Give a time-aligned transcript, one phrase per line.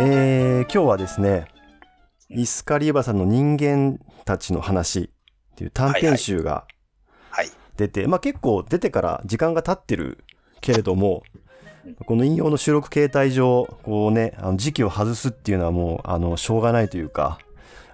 [0.00, 1.48] えー今日はですね、
[2.28, 5.10] イスカリエバさんの人間たちの話
[5.52, 6.66] っていう短編集が
[7.30, 7.50] はい。
[7.76, 10.24] 出て、まあ結構出てから時間が経ってる
[10.60, 11.24] けれども、
[12.06, 17.38] この引用の収録形態上、こうね、あの時期を外すっていうのはもう、あの、しょうがないというか、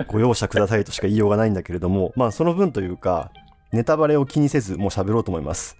[0.09, 3.31] ご容赦くださいとしか言いようがないんだけれども、まあその分というか、
[3.73, 5.79] ネタバレを気にせず、もう喋ろうと思います。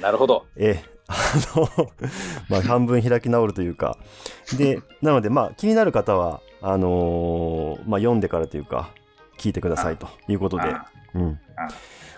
[0.00, 0.46] なるほど。
[0.56, 1.14] ええ、あ
[1.56, 1.68] の、
[2.48, 3.96] まあ半分開き直るというか。
[4.56, 8.90] で、なのでまあ気になる方は、あのーまあ読んでからというか、
[9.38, 10.64] 聞いてくださいということで。
[11.14, 11.40] うん。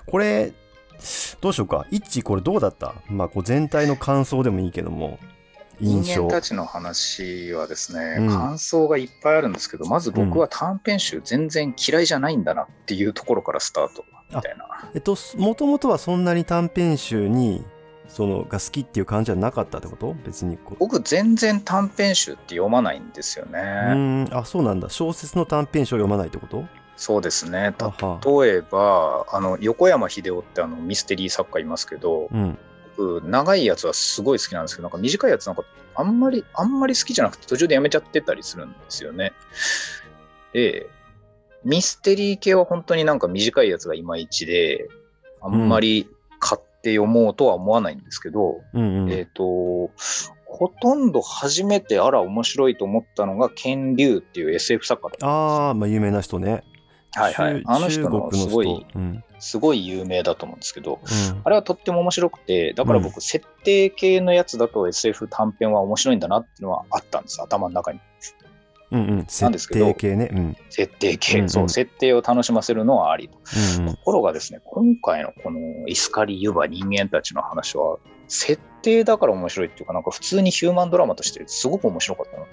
[0.07, 0.53] これ、
[1.41, 1.87] どうしようか。
[1.91, 2.95] 一致これどうだった？
[3.09, 5.19] まあこう全体の感想でもいいけども、
[5.81, 6.29] 印象人間。
[6.31, 14.91] たちの話はですね、うん感想がいっぱいあるんですけど、まず僕は短編集全然嫌いじゃないんだなっていうところからスタートみたいな。
[14.95, 17.65] えっと、もともとはそんなに短編集に、
[18.09, 20.15] その、が好きっていう感じはなかったってこと？
[20.25, 20.77] 別にこう。
[20.79, 23.61] 僕全然短編集って読まないんですよね。
[23.61, 24.89] うーん、あ、そうなんだ。
[24.89, 26.65] 小説の短編集を読まないってこと？
[26.97, 27.75] そうですね。
[27.79, 32.59] 例えば、あの横山秀夫ってあのミステリー作家いますけど、うん。
[32.97, 39.35] 僕長いやつはすごい好きなんですけど、なんか短いやつなんかあんまり、あんまり好きじゃなくて途中でやめちゃってたりするんですよね。
[40.55, 40.87] で、
[41.63, 44.89] ミステリー系は本当になんか短いやつがいまいちで、
[45.43, 46.15] あんまり買
[46.87, 49.13] って読もうとは思わないんですけど、うんうん。
[49.13, 49.91] えっ、と、
[50.47, 56.63] ほとんど初めてあら面白いと思ったのが、ケン・リュウっていう SF 作家だったんですよああ、まあ有名な人ね。
[57.13, 57.55] はいはい。
[57.55, 59.25] 中あの人のすごい、うん。
[59.41, 68.01] すごい有名だと思うんですけど、うんあれはとっても面白くて、だから僕、設定系のやつだと SF 短編は面白いんだなっていうのはあったんです、頭の中に。
[68.91, 69.09] うんうん。
[69.09, 70.31] なんです設けど定系ね。
[70.33, 70.57] うん。
[70.71, 73.39] 設定系、うんうんそう、設定を楽しませるのはありと。
[73.79, 82.51] うんうんところがですね、今回のこのイスカリ・ユバ人間たちの話は、設定だから面白いっていうか、なんか普通にヒューマンドラマとしてすごく面白かったので、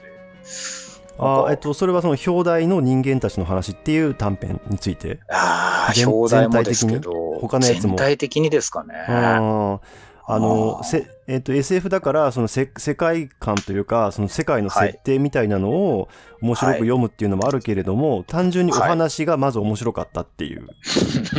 [1.20, 5.20] ああ、えっと、それはその表題の人間たちの話っていう短編について。
[5.30, 7.90] ああ、全表題もですけど、他のやつも？
[7.90, 8.96] 全体的にですかね。
[9.08, 9.80] あ
[10.26, 10.36] あ。
[10.36, 16.10] あのせえっと、SF だからそのせ世界観というかその世界の設定みたいなのを
[16.42, 20.68] 面白く読むっていうのもあるけれども、単純にお話がまず面白かったっていう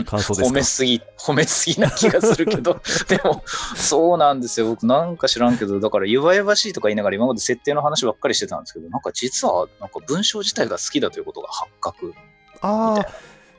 [0.06, 3.42] 感想ですか、 褒めすぎ、褒めすぎな気がするけど、 でも、
[3.76, 4.66] そうなんですよ。
[4.66, 12.14] 僕なんか知らんけど、だから、弱々しいとか言いながら今まで設定の話ばっかりしてたんですけど、なんか実は、なんか文章自体が好きだということが発覚み
[12.62, 12.96] あ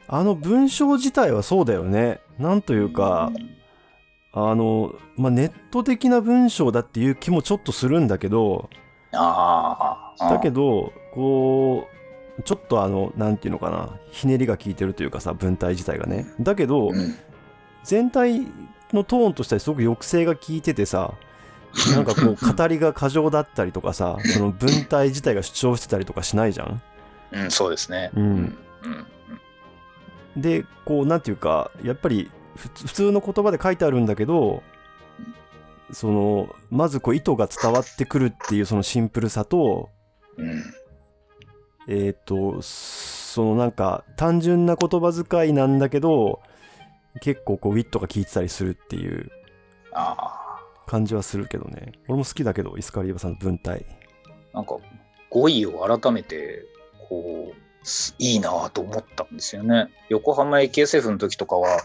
[0.08, 2.98] ああの文章自体はそうだよねなんというな。
[2.98, 3.32] か、
[4.36, 8.70] あの、まあ、ネット的な文章だっていう気もちょっとするんだけど
[9.14, 10.30] ああ。
[10.30, 11.88] だけどこ
[12.38, 17.16] うちょっとあのなんていうのかなひねりが効いてるというかさ文体自体がねだけど、うん、
[17.84, 18.42] 全体
[18.92, 21.14] のトーンとしてはすごく抑制が効いててさ
[21.94, 26.82] なんかこう 語りが過剰だったりとかさその文体自体が主張してたりとかしないじゃん
[27.32, 28.12] うん、そうですね。
[28.16, 28.58] うん
[30.36, 30.42] うん。
[30.42, 34.64] でこうなんていうかやっぱりふ普通の言葉で書いてあるんだけど
[35.92, 39.90] そのまずこう意図が伝わってくるっていうそのシンプルさと
[40.38, 40.64] うん。
[41.88, 46.42] えっ、とそのなんか単純な言葉遣いなんだけど
[47.22, 49.30] 結構こうウィットが効いてたりするっていう。
[50.88, 53.84] 感じはするけどね俺も好きだけどイスカリーバさんの文体
[54.56, 54.78] なんか、
[55.30, 56.66] 語彙を改めて、
[57.10, 57.65] こう、す
[58.18, 59.90] いいなぁと思ったんですよね。
[60.10, 61.82] 横浜駅 SF の時とかは、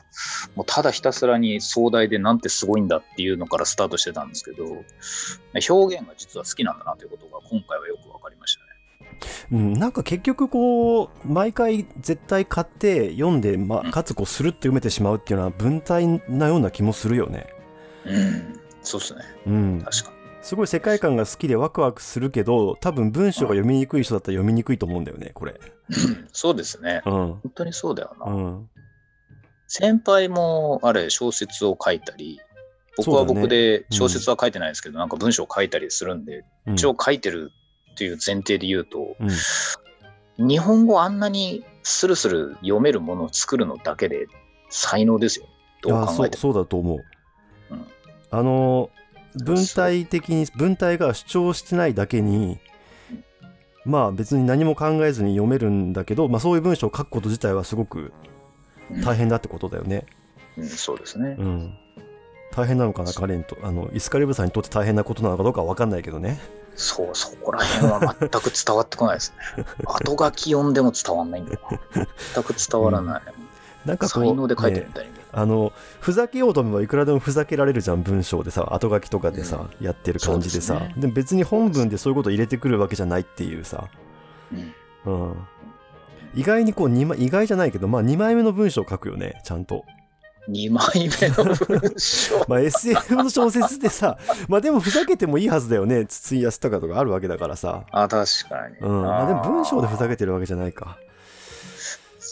[0.57, 4.65] もうただひたすらに壮大でなんてすごいんだっていうのからスタートしてたんですけど、
[5.69, 8.71] 表現が実は好きなんだなということが今回はよくわかりましたね。
[9.53, 17.47] うん、なんか結局こう毎回絶対買って読んで、まあ、かつこうスルッと読めてしまうっていうのは文体なような気もするよね。
[18.07, 18.61] うん。
[18.83, 19.21] そうっすね。
[19.47, 20.20] うん、確かに。
[20.43, 25.61] すごい世界観が好きでワクワクするけど多分文章が読みにくい人だったら読みにくいと思うんだよねこれ。
[26.33, 27.03] そうですね。
[27.05, 28.33] うん本当にそうだよな。
[28.33, 28.71] うん
[29.73, 32.41] 先輩もあれ小説を書いたり、
[32.97, 37.53] 僕は僕でうん小説は書いてないですけど、なんか文章を書いたりするんで、うん一応書いてる
[37.93, 44.27] っていう前提で言うと、うん日本語あんなにスルスル読めるものを作るのだけで
[44.71, 45.47] 才能ですよ。
[45.83, 46.41] どうあそう考えても。
[46.41, 47.05] そうだと思う。
[47.71, 47.87] うん
[48.33, 48.91] あの
[49.37, 52.59] 文体的に文体が主張してないだけに
[53.85, 58.13] まあ別に何も考えずに読めるんだけど、まあ、そういう文章を書くこと自体はすごく
[58.91, 60.05] うん大変だってことだよね。
[60.57, 61.37] うんそうですね。
[61.39, 61.75] うん。
[62.53, 63.57] 大変なのかな、カレンと。
[63.63, 66.41] あの、イスカリブさんにとって大変なことなのかどうかわかんないけどね。
[66.75, 69.65] そう、そこら辺は全く伝わってこないですね。
[69.87, 72.07] 後書き読んでも伝わんないんだよな。
[72.35, 73.23] 全く伝わらない。
[73.87, 75.13] なんかこう、才能で書いてるねみたいに。
[75.33, 80.75] あの、ふざけようと思えばいくらでもふざけられるじゃん、文章でさ、後書きとかでさ、やってる感じでさ。
[80.75, 83.89] ですねでも別に本文でそういうこと入れてくるわけじゃないっていうさ。
[84.53, 84.75] うん
[85.07, 85.37] うん。
[86.35, 89.85] 意外にこう2枚、意外じゃないけど、まあ2枚目の文章を書くよね、ちゃんと。
[90.49, 92.45] 2枚目の文章。
[92.49, 94.19] まあ SF の小説でさ、
[94.49, 96.07] まあでもふざけてもいいはずだよね。
[96.07, 97.85] 筒井康隆とかあるわけだからさ。
[97.91, 98.77] あ、確かに。
[98.81, 99.03] うん。
[99.03, 100.99] まあでも文章でふざけけてるわけじゃないか。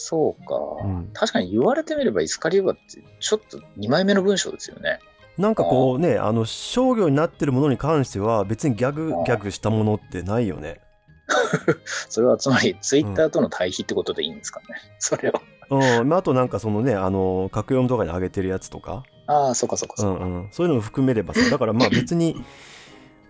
[0.09, 5.01] そうか、うん確かに言われてみればイスカリオバってちょっと2枚目の文章ですよね。
[5.37, 10.81] なんかこうね、あの、商業になってるものに関しては別にギャグ、ギャグしたものってないよね。
[12.09, 14.67] それはつまりツイッターとの対比ってことでいいんですかね。
[14.99, 15.43] それは。
[15.69, 16.09] うん。
[16.09, 19.05] まああとなんかそのね、あの、格読みとかに上げてるやつとか。
[19.27, 20.25] ああ、そうかそうかうそうか。
[20.25, 22.43] んうん、そういうのも含めればさ だからまあ別に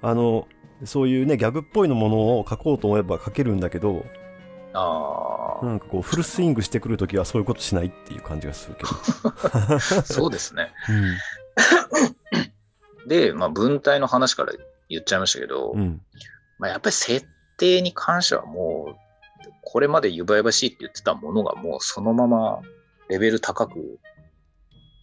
[0.00, 0.46] あの
[0.84, 4.04] そういうねギャグっぽいのものを書こうと思えば書けるんだけど
[4.80, 8.88] あなんかこうフルスイングしてくるときはそういうことしないっていう感じがするけど、
[9.74, 10.72] あ、 そうですね。
[10.88, 10.92] う
[13.08, 14.52] で、まあ、文体の話から
[14.88, 16.02] 言っちゃいましたけど、んうん、
[16.58, 17.26] まあ、やっぱり設
[17.56, 18.96] 定に関してはもう、
[19.62, 22.60] これまでゆばゆばしいって言ってたものがもうそのまま
[23.08, 23.98] レベル高く、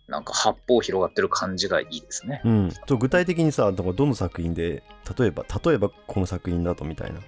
[0.08, 2.42] なんか八方広がってる感じがいいですね。
[2.46, 4.84] うん、具体的にさどの作品で
[5.18, 7.20] 例えば例えばこの作品だとみたいな。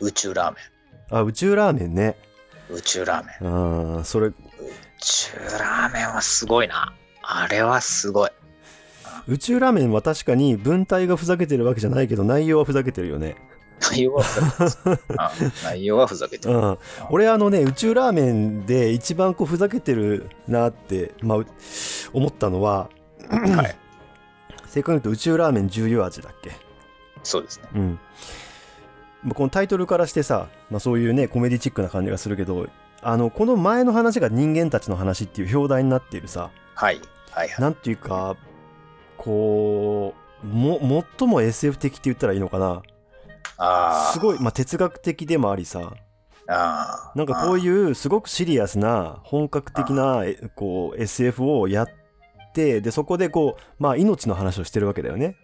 [0.00, 0.56] 宇宙ラーメ
[1.10, 2.16] あ宇宙ラーメンね
[2.70, 2.74] ン。
[2.74, 3.96] 宇宙ラーメン。
[3.96, 4.34] うんそれ宇
[5.00, 6.92] 宙ラーメンはすごいな。
[7.22, 8.30] あれはすごい。
[9.26, 13.36] 宇宙ラーメンは確かに文体がふざけてるわけじゃないけど内容はふざけてるよね
[13.80, 14.78] 内容はふざけてます。
[15.18, 15.32] あ
[15.70, 16.54] 内容はふざけてる。
[16.54, 16.78] うん、
[17.10, 21.46] 俺あのね宇宙ラーメンで一番こうふざけてるなって、まあ、う
[22.12, 22.88] 思ったのは、
[23.30, 23.76] はい
[24.68, 26.52] 正確に言うと宇宙ラーメン重油味だっけ？
[27.22, 27.68] そうですね。
[27.74, 27.98] うんまあ
[29.34, 32.68] このタイトルからしてさ、まあ、そういうねコメディチックな感じがするけど
[33.02, 37.00] あのこの前の話が人間たちの話っていう表題になっているさはい。
[37.30, 37.60] はいはい。
[37.60, 38.36] なんていうか
[39.16, 42.82] こうも最も SF 的って言ったらいいのかな
[43.56, 44.12] ああ。
[44.12, 45.92] すごい、まあ、哲学的でもありさ
[46.48, 47.12] ああ。
[47.16, 51.88] なんかこういうすごくシリアスな本格的なえこう SF をやっ
[52.54, 55.36] てでそこでこうまあ命の話をしてるわけだよね、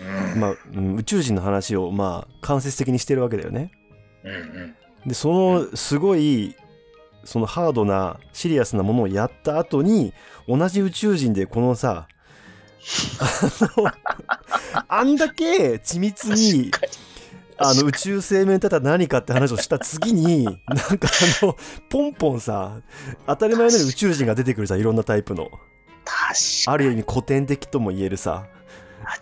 [0.00, 0.40] うん。
[0.40, 3.70] まあ、うん宇宙人の話をまあ間接的にしてるわけだよね
[4.24, 4.74] うんうん。
[5.06, 6.56] でそのすごい
[7.24, 10.12] そのハードなシリアスなものをやった後に
[10.46, 12.06] 同じ宇宙人でこのさ
[13.18, 13.90] あの
[14.88, 16.70] あんだけ緻密に
[17.56, 21.08] あの宇宙生命体とは何かって話をした次になんか
[21.42, 21.56] あの
[21.88, 22.80] ポンポンさ
[23.26, 25.50] 当たり前のように宇宙人が出てくるさいろんなタイプの
[26.66, 28.53] ある意味古典的とも言えるさに。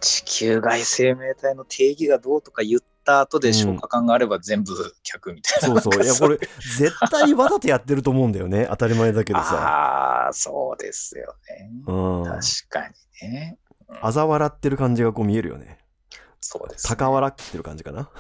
[0.01, 5.81] 地球外生命体の定義がどうとか言った後で消化管があれば全部客みたいな。
[5.81, 6.03] そうそう。
[6.05, 6.39] いやこれ
[6.79, 8.67] 絶対わざとやってると思うんだよね。
[8.71, 9.55] 当たり前だけどさ。
[9.57, 11.71] ああ、そうですよね。
[11.87, 12.25] うん。
[12.25, 12.89] 確か
[13.23, 13.59] にね。
[14.01, 15.79] 嘲笑ってる感じがこう見えるよね。
[16.41, 16.89] そうです、ね。
[16.89, 18.11] 高笑ってる感じかな。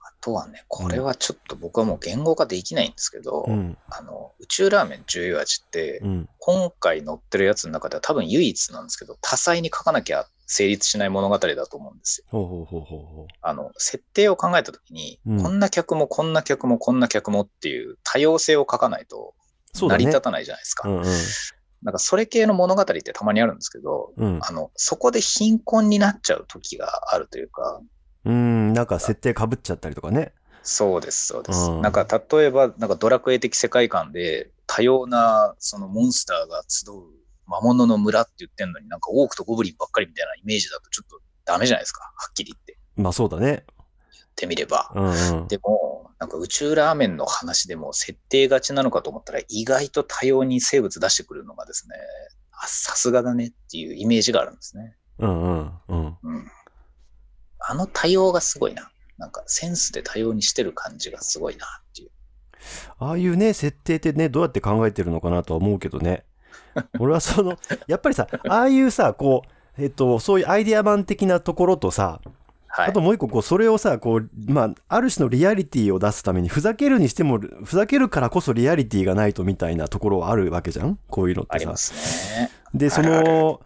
[0.00, 3.76] あとはね、これはちょっと僕はもう言語化できないんですけど、うん。
[3.88, 6.28] あの宇宙ラーメン重油味って、うん。
[6.38, 12.26] 今回載ってるやつの中では多分唯一なんですけど、多彩に書かなきゃ成立しない物語だと思うんですよ。
[12.28, 15.42] ほうほうほうほうほあの、設定を考えたときに、うん。
[15.42, 19.34] こんな客もこんな客もこんな客もっていう多様性を書かないと
[19.74, 20.88] 成り立たないじゃないですか。
[20.88, 21.04] うんうん。
[21.82, 24.40] なんかそれ系の物語ってたまにあるんですけど、うん。
[24.42, 27.80] あの、そこで貧困になっちゃう時があるというか、
[28.24, 30.34] うんなんか設定かぶっちゃったりとかね。
[30.62, 31.70] そうです、そうです。
[31.70, 31.80] うん。
[31.80, 37.21] なんか例えば、なんかドラクエ的世界観で多様なそのモンスターが集う
[37.52, 42.00] 魔物の村って言ってんのになんかオークとゴブリンばっかりみたいなイメージだとちょっとダメじゃないですか？
[42.02, 42.78] はっきり言って。
[42.96, 44.90] まあそうだね言ってみれば。
[44.94, 51.96] うんうんでも、なんか宇宙ラーメンの話でも設定がちなのかと思ったら意外と多様に生物出してくるのがですね、
[52.52, 54.96] あさすがだねっていうイメージがあるんですね。
[55.18, 56.50] うんうんうんうん。
[57.58, 58.90] あの多様がすごいな。
[59.18, 62.10] なんかセンスで多様にしてる感じがすごいなっていう。
[62.98, 66.24] ああいうね、設定ってね、どうやって考えてるのかなとは思うけどね。
[66.98, 69.42] 俺はその、やっぱりさ、ああいうさ、こ
[69.78, 72.20] う、えっと、そういうアイデア版的なところとさ、
[72.74, 72.88] はい。
[72.88, 80.98] あともう一個、こう、それをさ、こう、まあ、ある種のリアリティを出すために、ふざけるにしても、ふざけるからこそリアリティがないとみたいなところはあるわけじゃん？
[81.10, 81.76] こういうのってさありま。
[81.76, 82.50] すね。
[82.74, 83.60] で、その、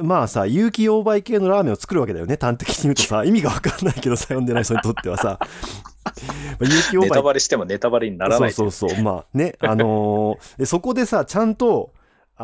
[0.00, 2.36] まあさ、有機溶媒系のラーメンを作るわけだよね。
[2.40, 5.38] 端的に言うとさ、意味がわかんないけどさ、読んでない人にとってはさ。
[6.02, 8.52] まあ有機溶媒ネタバレしてもネタバレにならない。
[8.52, 9.02] そうそうそう。
[9.04, 11.92] まあね、あのーでそこでさ、ちゃんと、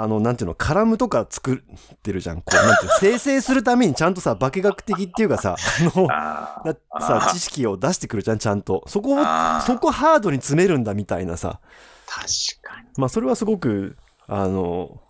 [0.00, 2.36] あの、なんていうの、カラムとか作ってるじゃん。
[2.36, 8.84] こう、なんていうの、生成するためにちゃんとさ、化学的っていうかさ、 あの、さ、ー知識を出してくるじゃん、ちゃんと。
[8.86, 11.60] そこを、そこハードに詰めるんだみたいなさ。
[12.06, 12.26] 確
[12.62, 12.88] かに。
[12.96, 13.96] まあ、それはすごく、
[14.28, 15.00] あの、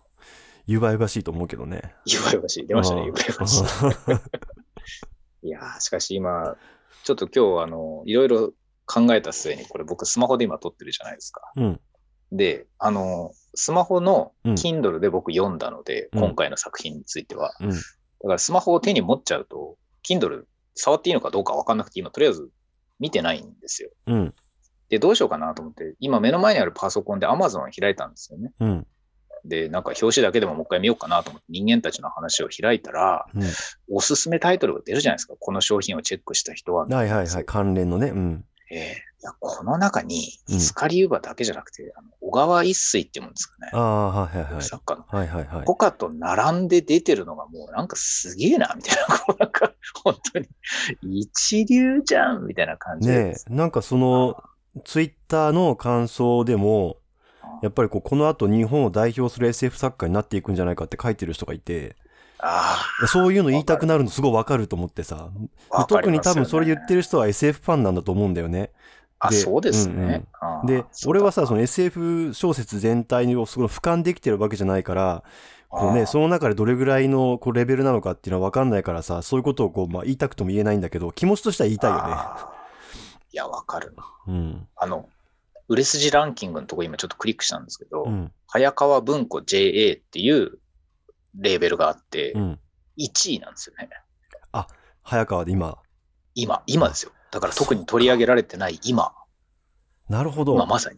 [0.65, 1.93] ゆばゆばしいと思うけどね。
[2.05, 2.67] ゆばゆばしい。
[2.67, 3.63] 出ましたね、うんゆばゆばしい。
[5.47, 6.55] いやーしかし今、
[7.03, 8.53] ちょっと今日、あの、いろいろ
[8.85, 11.41] 考えた末に、これ僕スマホで今撮ってるじゃないですか。
[11.55, 11.81] うん。
[12.31, 17.53] で、あの、スマホのうん Kindle で僕読んだので、うん今回の作品については。
[17.59, 17.69] うん。
[17.69, 19.77] だからスマホを手に持っちゃうと、
[20.07, 20.43] Kindle
[20.75, 22.49] 触っていいのかどうかわかんなくて、今とりあえず
[22.99, 23.89] 見てないんですよ。
[24.07, 24.33] うん。
[24.89, 28.51] で、どうしようかなと思って、今目の前にあるパソコンで Amazon を開いたんですよね。
[28.59, 28.87] うん。
[29.45, 33.43] で、なんか表紙だけでももう一回見ようかなと思って人間たちの話を開いたら、うん。
[33.89, 35.35] おすすめタイトルが出るじゃないですか。
[35.39, 36.85] この商品をチェックした人は。
[36.87, 37.45] はいはいはい。
[37.45, 38.07] 関連のね。
[38.07, 38.45] うん。
[38.71, 43.77] ええいやこの中に、うんイスカリウバだけじゃなくて、あの小川一水っていうもんですかねあ。
[43.77, 44.63] あ、はいはいはい。
[44.63, 45.05] 作家の。
[45.07, 45.65] はいはいはい。
[45.65, 49.17] とかと並んで出てるのがもうなんかすげえな、みたいな。
[49.19, 49.73] こうなんか、
[50.03, 50.47] 本当に、
[51.19, 54.41] 一流じゃん、みたいな感じでねえ、なんかその、
[54.85, 56.97] ツイッターの感想でも、
[57.61, 61.95] やっぱりこう、この後日本を代表する SF 作家になっていくんじゃないかって書いてる人がいて、
[62.41, 65.29] あそういうの言いたくなるのすごいわかると思ってさ。
[65.71, 66.99] あ、特に多分それ言ってる。
[66.99, 68.71] る人は SF ファンなんだと思うんだよね。
[69.19, 75.23] あ、でそうですうんうんで、俺はさ、そのう SF 小説全体をすごい俯瞰できてるわけじゃないから、
[75.69, 82.13] こうね、その中でどれぐらいのこうレベルなのかっていうのはわかんないからさ、そういうことをこう、まあ、言いたくても言えないんだけど、気持ちとしては言いたいよね。
[83.31, 83.95] いや、わかる。
[84.27, 84.67] うん。
[84.75, 85.07] あの、
[85.67, 88.31] 売れ筋ランキングのとこ今ちょっとクリックしたんですけど、うん。
[88.47, 90.59] 早川文庫 JA っていう
[91.35, 92.59] レーベルがあって、うん。
[92.97, 93.89] 1位なんですよね。
[95.09, 95.77] 早川で今。
[96.35, 97.11] 今、今ですよ。
[97.31, 99.13] だから特に取り上げられてない今、
[100.09, 100.55] なるほど。
[100.55, 100.97] 今まさに。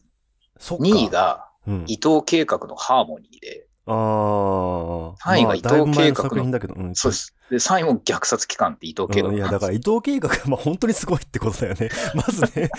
[0.57, 0.83] そっか。
[0.83, 5.15] 2位がうん、伊藤計画のハーモニーで、ああ。
[5.19, 6.95] 範囲が伊藤計画のまあだけど、うん。
[6.95, 7.35] そうです。
[7.49, 11.89] で、3位も虐殺機関って伊藤計画うんいや、だから伊藤計画が、まあ本当にすごいってことだよね。
[12.15, 12.69] まずね。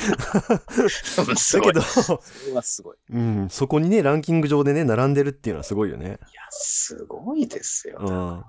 [1.28, 1.72] うんすごい。
[1.74, 2.96] だけど、それはすごい。
[2.96, 6.10] いうん、そこにね、ランキング上でね、並んでるっていうのはすごいよね。
[6.10, 6.18] や、
[6.50, 7.98] すごいですよ。
[8.00, 8.44] うん。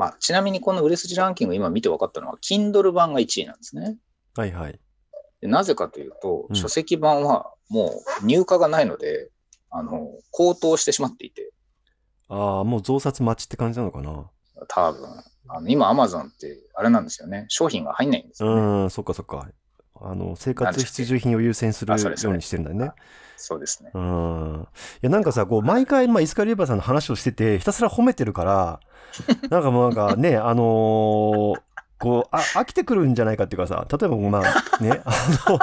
[0.00, 3.98] まあ、ちなみにこの売れ筋ランキング今見て分かったのは、Kindle 版が1位なんですね。
[4.34, 4.80] はいはい。
[5.42, 9.30] でなぜかというと、うん書籍版はもう入荷がないので、
[9.68, 11.52] あの、高騰してしまっていて、
[12.30, 14.30] ああ、もう増刷待ちって感じなのかな。
[14.68, 15.06] 多分、
[15.48, 17.44] あの今 Amazon ってあれなんですよね。
[17.48, 18.62] 商品が入んないんですよね。
[18.62, 19.50] うん、そっかそっか。
[19.96, 22.92] あの、生活必需品を優先するあそれそれようにしてるんだよね。
[23.40, 23.90] そうですね。
[23.94, 24.68] うん。
[24.96, 28.80] いや、なんかさ、こう、毎回、まあ、イスカリエバーさんの話をしてて、ひたすら褒めてるから、
[29.50, 31.60] なんかもうなんかね、あのー
[31.98, 35.12] こう、あ、飽きてくるんじゃないかっていうかさ、例えばまあ、ね、あ
[35.48, 35.58] の、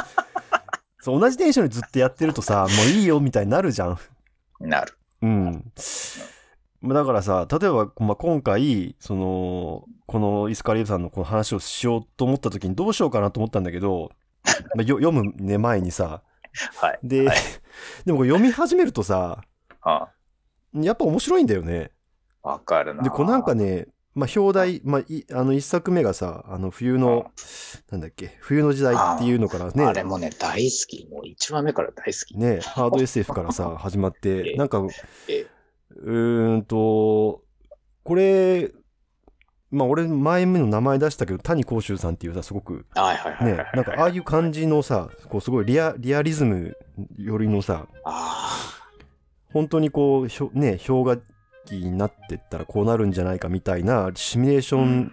[1.01, 3.98] そう、同じテンションでずっとやってるとさ、もういいよみたいになるじゃん。
[4.60, 4.93] なる。
[5.24, 5.72] うん。
[6.81, 14.12] まあだからさ、例えば、まあ、今回、その、このイスカリエバーさんのこの話をしようと思った時にどうしようかなと思ったんだけど、
[14.75, 16.22] まあ、よ読むね、前にさ、
[16.79, 17.00] はい。
[17.03, 17.38] で、はい
[18.05, 19.41] でもこれ読み始めるとさ、
[19.81, 20.10] あ
[20.74, 21.91] やっぱ面白いんだよね。
[22.43, 23.03] あわかるな。
[23.03, 27.31] で、こうなんかね、まあ、表題、まあ、いあの、一作目がさ、あの、冬の、
[27.91, 31.07] なんだっけ、冬の時代っていうのからね、あれもね、大好き。
[31.07, 32.36] もう一番目から大好き。
[32.36, 34.84] ね、ハード SF からさ、 始まっえて、えなんか、
[35.27, 35.46] え
[35.98, 37.43] うーんと、
[38.03, 38.72] これ、
[39.70, 42.86] まあ、俺、前目の名前出したけど、谷幸秀さんっていうさ、すごく、
[43.42, 46.78] ねなんか、ああいう感じのさ、こう、すごいリア、リアリズム
[47.18, 48.64] よりのさ、あ
[49.52, 51.18] 本当にこう、ひょね、氷河
[51.66, 54.78] 期になってったらこうなるんじゃないかみたいなシミュレーシあ。
[54.78, 55.12] ョン、うん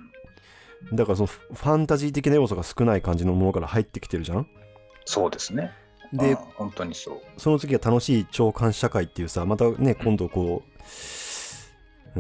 [0.93, 4.47] だからそのフファンタジー的な要素が少ない感じのものから入ってきてるじゃん？
[5.07, 5.73] そうですね。
[6.13, 7.21] でうん、本当にそう。
[7.39, 10.85] その次は楽しい超感社会っていうさまたね今度こうう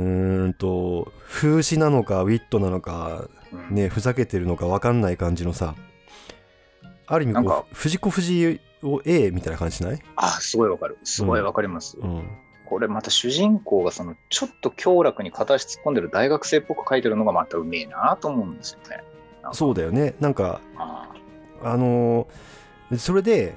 [0.01, 5.75] ーんと風刺なのかウィットなのかうんねふざけてるのか分かんない感じのさ
[7.07, 9.99] ある意味こう藤子不二雄を A みたいな感じしない？
[10.17, 10.99] あ、すごいわかる。
[11.05, 11.99] すごいわかります。
[11.99, 12.29] うん
[12.67, 19.05] これまた主人公がそのちょっと強楽に片足突っ込んでる大学生っぽく書いてるのがまたうめえなと思うんですよね。
[19.53, 21.11] そうだよねなんかあ
[21.63, 23.55] あのーそれで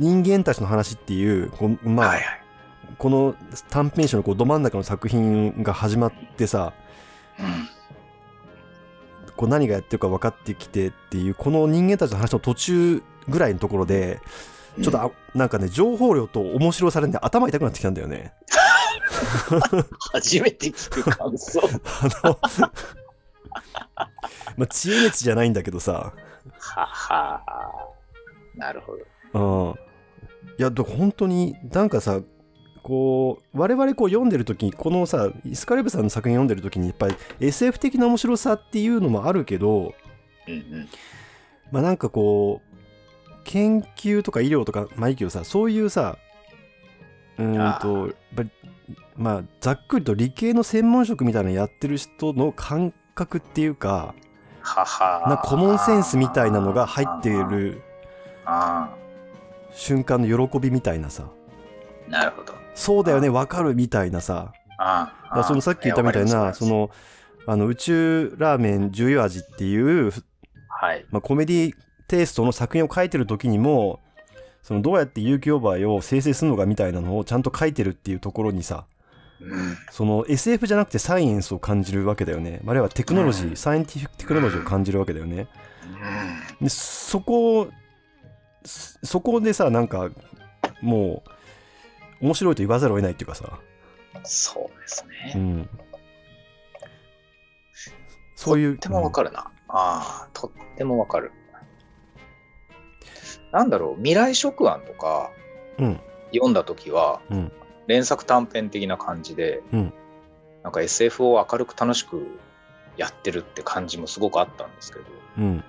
[0.00, 2.41] 人間たちの話っていうこうまあ、はいはい。
[3.02, 3.34] この
[3.68, 6.72] 短編集のこうど真ん中の作品が始まってさ
[7.36, 9.32] うん。
[9.36, 14.20] こう何がやってるか分かってきてっていうこの人間たちの話の途中ぐらいのところで
[14.80, 18.34] ちょっとあ、なんかね情報量と面白さでね頭痛くなってきたんだよね。
[20.12, 21.60] 初めて聞く感想。
[22.22, 22.38] あの
[24.56, 26.12] まあ知恵熱じゃないんだけどさ、
[26.56, 27.42] はは
[28.54, 28.96] なるほ
[29.32, 29.72] ど。
[29.72, 29.74] うん、
[30.56, 32.20] いや本当になんかさ
[32.82, 39.94] こう我々こう読んでる時にこのさイスカレブさんの作品読んでる時にやっぱり SF 的な面白さっていうのもあるけど
[40.48, 40.88] うんうん。
[41.70, 42.72] まあなんかこう
[43.44, 46.18] 研究とか医療とかまあいいけどさそういうさ
[47.38, 48.50] うーんとやっぱり
[49.16, 54.14] まあざっくりと理系の専門職みたいなのやってる人の感覚っていうか
[54.62, 55.28] はは。
[55.28, 57.82] なコモンセンスみたいなのが入っている
[58.44, 58.94] あ
[59.72, 61.24] 瞬間の喜びみたいなさ。
[62.08, 62.61] あ、なるほど。
[62.74, 64.52] そうだよねわかるみたいなさ。
[65.46, 66.90] そのさっき言ったみたいなそ、の
[67.46, 70.12] あの宇宙ラーメン14味っていう、
[70.68, 71.04] はい。
[71.10, 71.74] まあ、コメディ
[72.08, 74.00] テイストの作品を書いてる時にも
[74.62, 78.86] そのどうやって有機オーバーを生成するのかみたいなのをちゃんと書いてるっていうところにさ
[79.40, 79.76] うん。
[79.90, 82.60] その SF じゃなくてサイエンスを感じるわけだよね。
[82.66, 83.56] あるいはテクノロジー、うん。
[83.56, 85.48] サイエンティフィックテクノロジーを感じるわけだよね。
[86.60, 87.68] でそこ
[88.64, 90.10] そそこでさなんか
[90.80, 91.30] もう
[92.22, 93.58] 面白いと言わざるを得ないっていうかさ、
[94.22, 95.44] そうですうね。
[95.62, 95.68] ん、
[98.36, 99.50] そういうとってもわかるな。
[99.68, 101.32] ああ、とってもわかる。
[103.50, 105.30] なんだろう、未来食案とか
[105.78, 106.00] うん
[106.32, 107.52] 読んだときは、うん
[107.88, 109.92] 連作短編的な感じで、うん
[110.62, 112.38] なんか SF を明るく楽しく
[112.96, 115.04] やってるって感じもすごくあったんですけど、
[115.38, 115.64] うん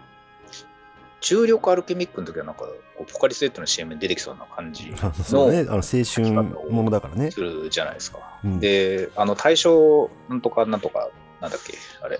[1.23, 2.65] 重力アルケミックの時はなんか、
[2.97, 5.69] こうポカリスエットの CM に出てきそうな感じそうだね。
[5.69, 7.31] あの青春ものだからね。
[7.31, 8.19] するじゃないですか。
[8.43, 8.59] うん。
[8.59, 11.09] で、あの、対象なんとかなんとか、
[11.41, 12.19] なんだっけ、あれ、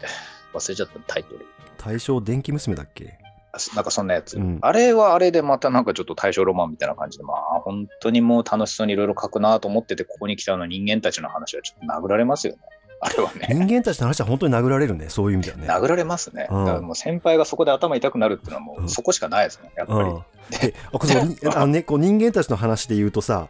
[0.53, 1.45] 忘れちゃったタイトル。
[1.77, 3.19] 大正電気娘だっけ？
[3.51, 4.57] あなんかそんなやつ、うん。
[4.61, 12.59] あれはあれでまたなんかちょっと大正ロマンみたいな感じで、まあ本当にもう楽しそうにいろいろ書くなと思ってて、ここに来たの人間たちの話はちょっと殴られますよね。
[13.03, 13.47] あれはね。
[13.49, 16.47] 人間たちの話は本当に殴られるねそういう意味だよね殴られますね。
[16.49, 19.99] うんだからもう先輩がそこで頭痛くなるっていうのはもうそこしかないですね、やっぱり。
[19.99, 21.07] うん、であこ
[21.55, 23.47] あの、ね、こう人間たちの話で言うとさ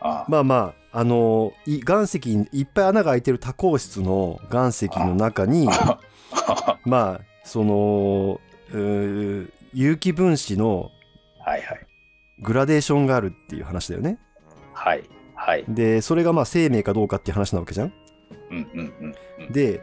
[0.00, 5.98] あまあまああのい岩石にいっぱい穴が開いてる多孔質の岩石の中にあ
[6.84, 8.40] まあその
[8.72, 10.90] 有機分子の。
[12.40, 14.18] グラデーションがあるっていう話だよね。
[14.72, 15.04] はい。
[15.34, 15.64] はい。
[15.68, 17.92] でそれがまあ生命かどうかっていう話なわけじゃん。
[19.50, 19.80] で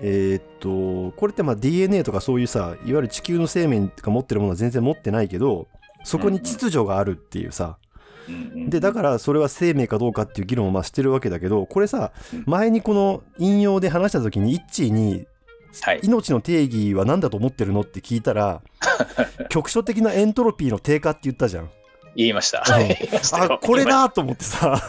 [0.00, 5.66] えーっとこれってまあ DNA とかそういうさいわゆる地球の生命とか持ってるものは全然持ってないけど
[6.04, 7.76] そこに秩序があるっていうさ、
[8.68, 12.44] でだからそれは生命かどうかっていう議論をまあしてるわけだけどこれさうん。
[12.46, 15.26] 前にこの引用で話した時にイッチーに
[15.82, 16.00] はい。
[16.02, 18.62] 命の定義は何だと思ってるのって聞いたら
[19.50, 21.70] 局所的なエントロピーの低下って言ったじゃん。
[22.16, 22.64] 言いました。
[22.64, 24.80] あこれだと思ってさ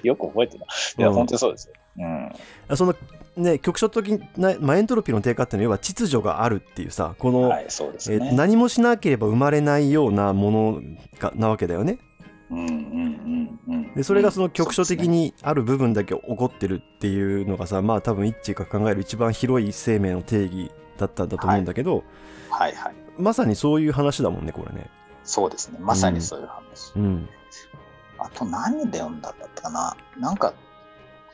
[0.06, 0.64] よく覚えてた。
[0.64, 1.74] いや、うん本当にそうですよ。
[1.98, 2.76] うん。
[2.76, 2.94] その
[3.36, 8.32] ね局所的な、まあ、エントロピーの低下っていうのは要は秩序があるっていうさこの、はい、そうですえーね。
[8.32, 10.82] 何もしなければ生まれないようなもの
[11.18, 11.98] がなわけだよね。
[12.50, 13.94] うんうんうんうん。
[13.94, 15.08] でそれがその局所的に。
[15.08, 22.04] にある部分だけ起こってるっていうのがさまあ多分イッチーが考える一番広い生命の定義だったんだと思うんだけど、
[22.50, 22.94] はいはい。
[23.16, 24.88] まさにそういう話だもんねこれね。
[25.24, 25.78] そうですね。
[25.80, 26.92] まさにそういう話。
[26.96, 27.28] うん
[28.18, 29.96] あと何で読んだんだったかな？
[30.18, 30.54] なんか、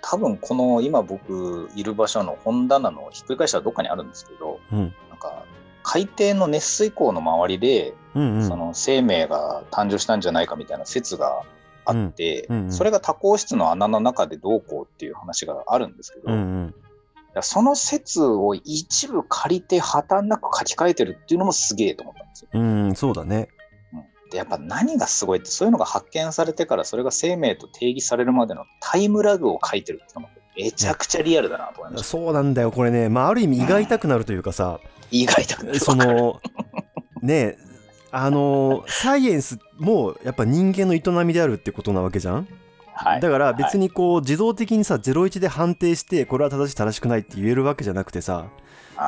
[0.02, 4.78] 多分この今僕いる場所の本棚のひっくり返したらどっかにあるんですけど、うん
[5.10, 5.44] なんか、
[5.82, 11.42] 海底の熱水鉱の周りで、うんうんその生命が誕生したんじゃないかみたいな説が
[11.84, 16.74] あって、うんうんうんそれが多孔質の穴の中でどうこうっていう話があるんですけど、うんうん
[17.42, 22.48] その説を一部借りて破綻なく書き換えてるっていうのもすげえと思ったんですよ。
[22.54, 23.48] うんそうだね。
[24.30, 32.08] でやっぱ何がすごいってそういうのが発見されてからそれが生命と定義されるまでのタイムラグを書いてるってのがめちゃくちゃリアルだなと思いました。
[32.08, 33.08] そうなんだよこれね。
[33.08, 36.40] まあある意味胃が痛くなるというかさ、意外とその
[37.22, 37.56] ね
[38.10, 42.48] あのサイエンスもやっぱ人間の営みであるってことなわけじゃん、
[42.96, 48.46] はい、だから別にこう自動的にさ01で判定してこれは正しい正しくないって言えるわけじゃなくてさ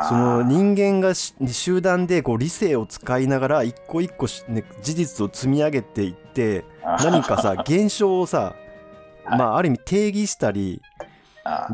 [0.09, 8.55] その人間がし集団でこう理性を使いながら一個一個し、ね、事実を積み上げていって何かさ 現象をさ
[9.25, 9.39] はい。
[9.39, 10.83] まあある意味定義したり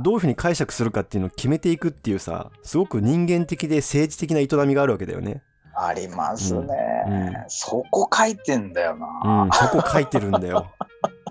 [0.03, 5.43] どういうふうに解釈するかっていうのを決めていくっていうさすごく人間的で政治的な営みがあるわけだよね。
[5.75, 6.67] ありますね、
[7.07, 7.15] うん。
[7.29, 7.35] うん。
[7.49, 9.45] そこ書いてんだような。
[9.45, 10.71] ん、そこ書いてるんだよ。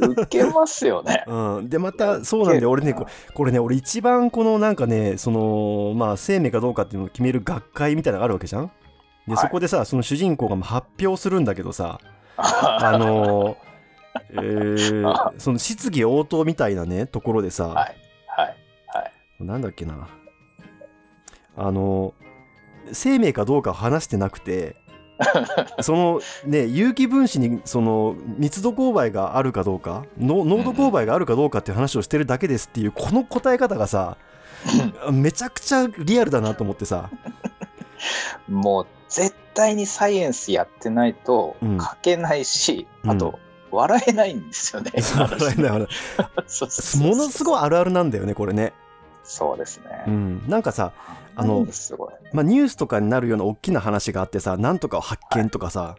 [0.00, 1.24] 受けますよね。
[1.28, 8.70] うん、でまたそうなんだよ俺ねここれね俺一番このなんかねそのまあ生命かどうかっていうのを決める学会みたいなのがあるわけじゃん？
[9.26, 9.36] ではい。
[9.44, 11.98] そこでさその主人公がまあ発表するんだけどさ
[12.36, 13.56] あの
[14.30, 17.96] えー その質疑応答みたいなねところでさ、はい。
[18.36, 19.44] はい。
[19.44, 20.08] なんだっけな。
[21.56, 22.14] あの
[22.92, 24.76] 生命かどうかを話してなくて
[25.80, 34.16] そのね有機分子にその密度勾配があるかどうかの濃度勾配があるかどうかっていう話をしてるだけですっていうこの答え方がさ
[35.12, 37.10] めちゃくちゃリアルだなと思ってさ。
[38.48, 41.78] もう絶対にサイエンスやってないとうん。
[41.78, 43.10] 書けないし、うん。
[43.10, 43.38] あと
[43.70, 44.92] 笑えないんですよね。
[45.00, 45.86] そうだよね
[46.46, 47.08] そうそうそう。
[47.08, 48.72] ものすごいあるあるなんだよねこれね
[49.24, 50.04] そうですね。
[50.06, 50.92] うん、なんかさ
[51.34, 51.66] あの。
[52.32, 55.96] まあ、ニュースとかになるような大きな話があってさなんとかを発見とかさ、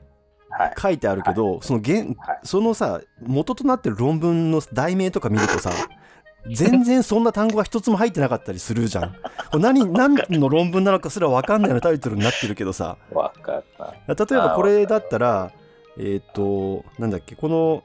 [0.50, 0.74] はい。
[0.78, 5.72] 書いてあるけど、その原はいそのさ元となってる論文の題名とか見るとさ
[6.54, 9.16] 全然そんな単語が一つも入ってなかったりするじゃん。
[9.52, 14.14] これ何 何の論文なのかすら分かんないようなタイトルになってるけどさわかった。
[14.14, 15.52] 例えばこれだったら
[15.98, 17.84] えっ、となんだっけこの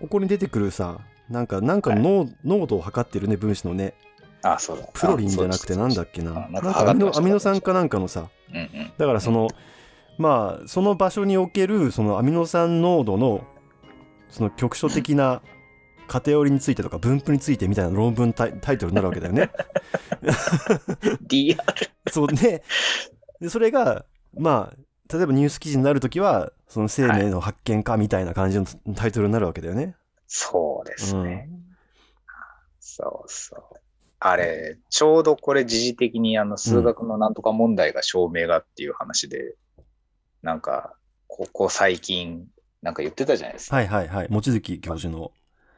[0.00, 0.98] ここに出てくるさ
[1.30, 3.94] なんかなんかの濃濃度を測ってるね分子のね
[4.44, 4.86] あ、そうだ。
[4.92, 8.92] プロリンじゃなくてなんだっけなあなんかかアミノアミノ酸かなんかのさうんうん。
[8.96, 9.48] だからその、
[10.18, 13.44] まあその場所におけるそのアミノ酸濃度の
[14.28, 15.40] その局所的な
[16.08, 19.50] 偏りについてとか分布についてみたいな論文タイタイトルになるわけだよね。
[21.26, 21.56] DR。
[22.10, 22.62] そうね。
[23.40, 24.04] でそれが
[24.36, 24.76] まあ
[25.12, 29.96] 例えばニュース記事になるときはその生命の発見かみたいな感じのタイトルになるわけだよね。
[30.26, 31.48] そうですね。
[32.80, 33.60] そうそう。
[34.26, 39.54] あれ、ちょうどこれ時事的にあの数学のなんとか問題が証明がっていう話で、
[40.42, 40.94] なんか、
[41.28, 42.46] ここ最近、
[42.80, 43.76] なんか言ってたじゃないですか。
[43.76, 44.28] はいはいはい。
[44.30, 45.30] 望月教授の。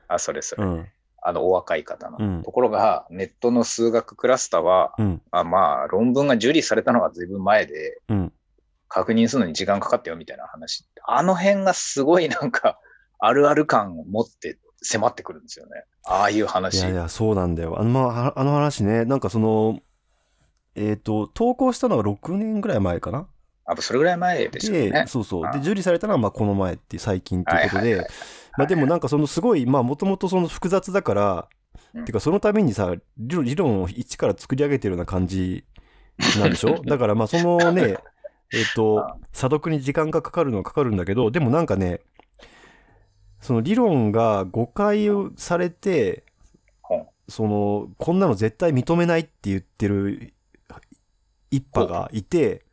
[0.06, 0.64] あ、それそれ。
[0.64, 0.86] うん。
[1.22, 2.18] あの、お若い方の。
[2.20, 5.22] うんところが、ネットの数学クラスターは、うん。
[5.32, 8.32] あまあ、論文が受理されたのが随分前で、うん。
[8.86, 10.88] 確認するのに時間かかったよみたいな話。
[11.04, 12.78] あの辺がすごいなんか、
[13.18, 14.56] あるある感を持って
[14.86, 15.84] 迫ってくるんですよね。
[16.04, 16.82] ああいうい話。
[16.82, 17.78] やいや、そうなんだよ。
[17.78, 19.80] あの、まあ、あの話ね、なんかその、
[20.74, 23.26] えっ、と、投稿したのは6年ぐらい前かな？
[23.64, 25.04] あそれぐらい前でしたね。
[25.08, 25.42] そうそう。
[25.42, 28.06] で、あ受理されたのは、まあ、この前って最近っていうことで
[28.56, 31.48] まあ、でもなんかそのすごい、まあ、もともとその複雑だから、
[31.94, 35.64] うんてか、そのためにさ、理論理論を一から作り上げてるような感じ
[36.38, 36.80] なんでしょ？
[36.86, 37.98] だから、まあ、そのね、
[38.52, 42.00] えっ、と、査読に時間がかかるのはかかるんだけど、でもなんかね、
[43.40, 46.24] その理論が誤解されて、
[47.28, 50.32] その、こんなの絶対認めないって言ってる
[51.50, 52.64] 一派がいて、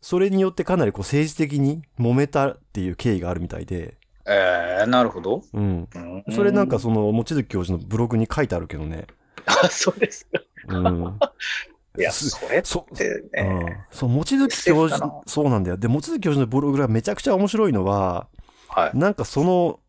[0.00, 5.42] それによってかなりこう政治的に揉めたっていう経緯があるみたいで、えー、なるほど。
[5.52, 5.88] うん。
[5.94, 9.06] うんそれなんかその、望月教授のブログに書いてあるけどね。
[9.46, 10.40] あ、そうですか。
[10.68, 11.18] うん。
[11.98, 15.76] いや、すそれっそてうね、ん、そう、望月教授な、そうなんだよ。
[15.76, 18.28] で、望月教授のブログがめちゃくちゃ面白いのは、
[18.74, 18.98] はい。
[18.98, 19.80] なんかその、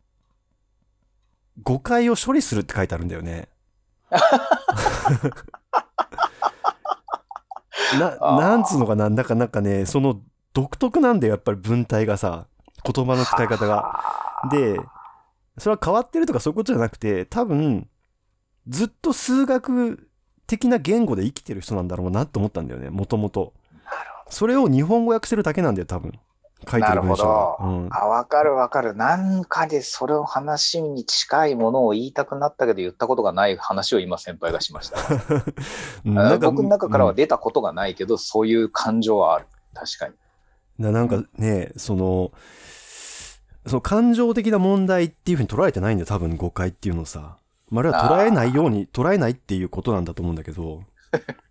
[1.62, 3.48] 誤解を処理するって書いてあるんだよね。
[7.98, 10.20] な、なんつうのかな、なんかなんかね、その
[10.52, 12.46] 独特なんだよ、やっぱり文体がさ、
[12.84, 14.00] 言葉の使い方が。
[14.44, 14.50] が。
[14.50, 14.78] で、
[15.58, 17.88] それは変わってるとかそういうことじゃなくて、多分、
[18.68, 20.08] ずっと数学
[20.46, 23.54] 的な言語で生きてる人なんだろうなと思ったんだよね、もともと。
[24.28, 26.12] それを日本語訳せるだけなんだよ、多分。
[26.68, 27.56] 書いてる文章が。
[27.60, 27.88] うん。
[27.90, 28.94] あ、わかるわかる。
[28.94, 34.98] なんかでそれを話に近いものを言いたくなったけど言ったことがない話を今先輩がしました。
[36.38, 39.46] 僕の中からはうん出たことがないけど、そういう感情はある。
[39.74, 40.14] 確かに。
[40.78, 42.32] ななんかね、その、
[43.66, 47.38] その感情的な問題っていうふうに捉えてないんだよ、多分誤解っていうのをさ。
[47.70, 50.82] まあ、あれは捉えないように、捉えないっていうことなんだと思うんだけど。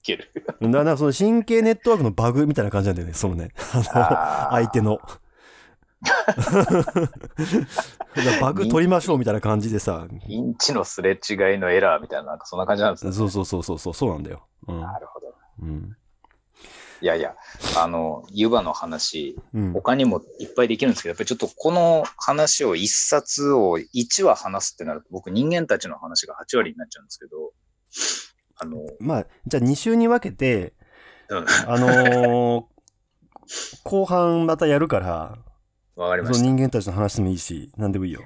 [0.00, 0.30] いける。
[0.60, 3.50] だかその神経ネットワークのバグみたいな感じなんだよね、そのね。
[3.58, 4.98] 相手の。
[8.40, 10.06] バグ取りましょうみたいな感じでさ。
[10.26, 13.12] インチのすれ違いのエラーみたいな、なんかそんな感じなんですね。
[13.12, 14.46] そうそうそうそうそう、そうなんだよ。
[14.66, 14.80] うん。
[14.80, 15.34] なるほど。
[15.62, 15.96] うん。
[17.02, 17.34] いやいや、
[17.78, 19.72] あの、湯葉の話、うん。
[19.72, 27.52] 他にもいっぱいできるんですけど、やっぱりちょっとこの話を一冊を1話話すってなると、僕人間たちの話が8割になっちゃうんですけど、
[28.60, 30.74] あの、まあ、じゃあ2週に分けて、
[31.28, 32.70] うんあのー
[33.82, 35.38] 後半またやるから、
[35.96, 36.44] わかりました。
[36.44, 38.22] 人間たちの話でもいいし、何でもいいよ。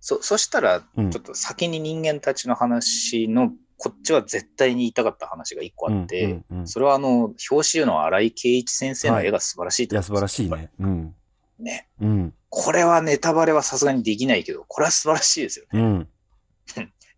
[0.00, 10.70] そ、そしたら、うんちょっと先に人間たちの話の、こっちは絶対に言いたかった話が1個あって、うんうんうんそれはあの、表紙の新井圭一先生の絵が素晴らしいいや、素晴らしいね。
[10.80, 11.14] うん。
[11.58, 11.88] ね。
[12.00, 12.34] うん。
[12.48, 15.80] これはネタバレはさすがにできないけど、これは素晴らしいですよね。
[15.80, 16.08] うん。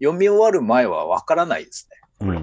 [0.00, 2.00] 読み終わる前はわからないですね。
[2.24, 2.42] うん。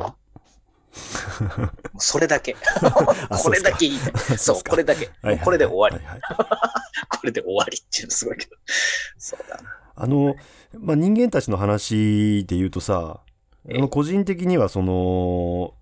[1.98, 2.56] それだけ。
[3.30, 4.38] あこれだけ言いたい。
[4.38, 5.10] そう、これだけ。
[5.44, 6.06] これで終わり。
[7.10, 8.56] これで終わりっていうのすごいけど。
[9.18, 9.78] そうだな。
[9.96, 10.36] あの、
[10.78, 13.32] まあ、人間たちの話で言うとさ、あ
[13.68, 15.74] ええの個人的にはその、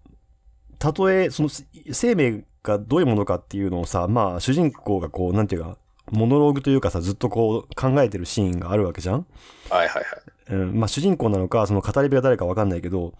[0.78, 1.50] たとえ、その
[1.92, 5.78] 生命がどういうものかっていうのをさ、まあ主人公がこう、なんていうか、
[6.12, 9.26] モノローグというかさ、ずっとこう考えてるシーンがあるわけじゃん
[9.70, 10.06] はいはいはい。
[10.50, 13.14] うん、まあ主人公なのか、その語り部が誰かわかんないけど、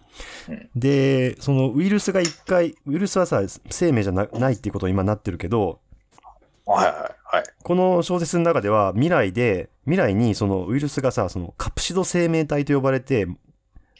[0.48, 5.80] うんで、そのウイルスが一回、ウイルスはさ、生命じゃなないっていうことに今なってるけど、
[6.66, 6.94] はいはい
[7.36, 7.44] はい。
[7.62, 13.26] この小説の中では未来で、未来にそのウイルスがさ、そのカプシド生命体と呼ばれて、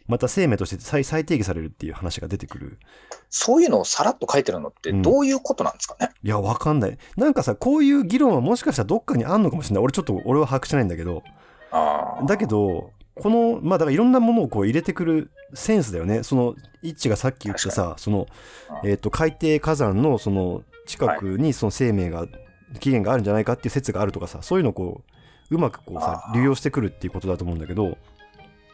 [0.07, 2.79] また生命として再再定義されるっていう話が出てくる。
[3.29, 6.99] そういうのをさらっと書いてるのってどういうことなんですかね、いや、わかんない。
[7.17, 9.85] なんかさ、こういう議論はもしかしたらどっかにあんのかもしれない。
[9.85, 11.23] 俺ちょっと、俺は把握してないんだけど。
[11.71, 12.25] ああ。
[12.27, 16.23] だけど、この、まあだからいろんなものをこう入れてくるセンスだよね。
[16.23, 18.27] その、一致がさっき言ったさ、その、
[18.83, 18.91] うん。
[18.91, 22.27] えっ、と、海底火山のその近くにその生命が、
[22.79, 25.03] 起源があるんじゃないかっていう説があるとかさ、そういうのをこ
[25.51, 27.99] う、うまくこうさ流用してくるっていうことだと思うんだけど、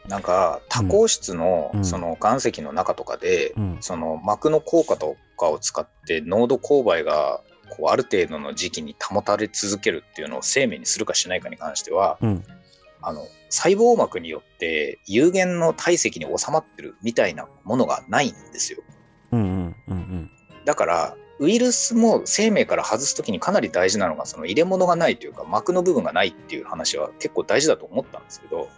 [0.08, 1.84] なんか多孔質のうん。
[1.84, 3.76] その岩石の中とかで、うん。
[3.80, 12.44] その膜の効果とかを使って濃度勾配がこうある程度の時期に保たれ続けるっていうのを生命にするかしないかに関してはうん。
[13.06, 18.82] あの細胞膜によって有限の体積に収まってるみたいなものがないんですよ
[19.30, 20.30] うんうんうんうん。
[20.64, 28.68] だからウイルスも生命から外すときにかなり大事なのがその入れ物がないというか膜の部分がないっていう話は結構大事だと思ったんですけど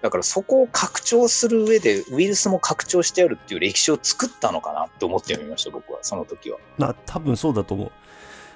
[0.00, 7.92] だからそこを拡張する上でウイルスも拡張してやるっていう歴史を作ったのかなって思ってみました僕はその時はまあ多分そうだと思う。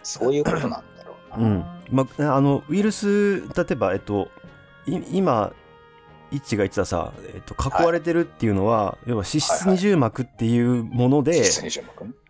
[0.04, 1.64] そういうことなんだろうな、うん。
[1.90, 4.43] まあ、あの、ウイルス、例えば、えっと、い
[4.86, 5.52] 今、
[6.30, 11.42] 一致が言ってたさ、えっと、囲われてるっていうのは、要は脂質二重膜っていうもので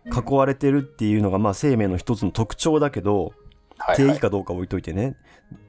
[0.05, 3.33] 囲われてるっていうのが、まあ、生命の一つの特徴だけど、
[3.77, 5.17] はい定義かどうか置いといてね。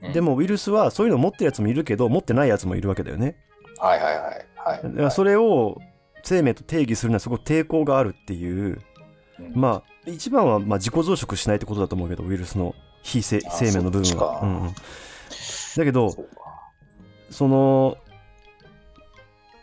[0.01, 0.13] うん。
[0.13, 3.37] でも、ウイルスはそういうの持ってるやつもいるけど、持ってないやつもいるわけだよね。
[3.79, 4.93] はいはいはい。
[4.95, 5.11] はい。
[5.11, 5.77] それを
[6.23, 8.79] 生命と定義するにはすごく抵抗があるっていう、
[9.41, 9.53] うん。
[9.55, 14.41] まあ、一番はまあ自己増殖しないってことだと思うけど、ウイルスの非生命の部分は。
[14.43, 14.75] うん
[15.77, 16.15] だけど、
[17.31, 17.99] その、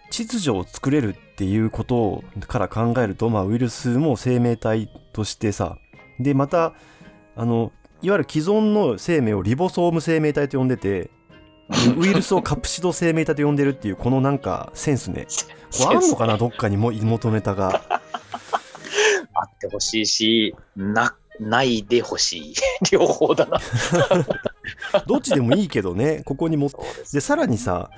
[0.09, 5.77] 秩序を作れるっていうことから考えると、まあ、ウイルスも生命体としてさ、
[6.19, 6.73] で、また、
[7.35, 7.71] あの、
[8.01, 11.09] いわゆる既存の生命をリボソーム生命体と呼んでて、
[11.97, 15.25] ウイルスをカプシド生命体と呼んでるっていう、このなんかセンスね。
[15.83, 17.81] これあんのかな、どっかにも元ネタが。
[19.33, 22.53] あってほしいしなないでほしい
[22.91, 23.59] 両方だな
[25.07, 26.69] どっちでもいいけどね、ここにも。
[27.11, 27.89] でさらにさ、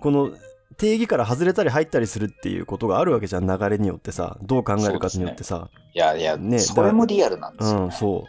[0.00, 0.30] この
[0.76, 5.68] 定義から外れたり入ったりするっていうことがあるわけじゃん、流れによってさ、どう考えるかによってさ。
[5.94, 8.24] いやいや、ねそれもリアルなんですよ、ねうん、そ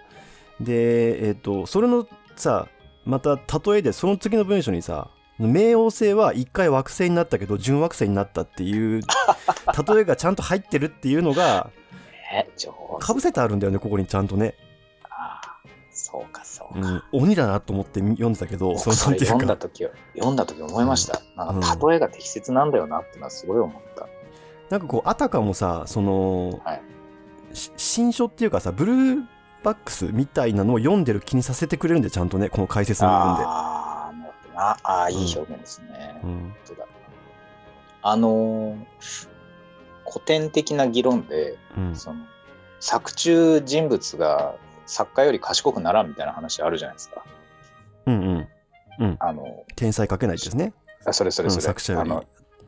[0.60, 0.64] う。
[0.64, 2.68] で、えっ、と、それのさ、
[3.06, 9.02] また例えで、その次の文章にさ、冥王星は一回惑星になったけど準惑星になったっていう
[9.88, 11.70] 例えがちゃんと入ってるっていうのが
[13.00, 14.56] かぶせてあるんだよねここにちゃんとね、
[16.10, 19.58] そうかそうか、うん、鬼だなと思って読んでたけど僕そなんていうか。
[19.58, 24.08] 時は読んだ時思いました、なんか例えが適切なんだよなってのはすごい思った、
[24.70, 26.82] なんかこうあたかもさその、はい。
[27.54, 29.26] し新書っていうかさブルー
[29.64, 33.44] バックスみたいなのを読んでる気にさせてくれるんでちゃんとねこの解説の部分で。
[33.46, 34.62] ああなるほどな。
[34.84, 36.30] ああいい表現ですね、うん。
[36.30, 36.86] 本当だ。
[38.04, 39.30] あのー
[40.10, 41.96] 古典的な議論でうん。
[41.96, 42.26] その
[42.80, 44.56] 作中人物が
[44.88, 47.24] 作家より賢くならんみたいな話あるじゃないですか。
[48.08, 48.48] うん
[49.00, 49.18] うん。
[49.20, 50.74] あの天才かけないですね。
[51.06, 52.26] あそれそれそれ、うんあの